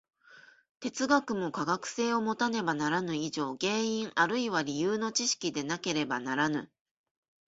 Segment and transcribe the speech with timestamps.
[0.79, 6.71] 哲学も科学性をもたねばならぬ以上、原因あるいは理由の知識でなければならぬ。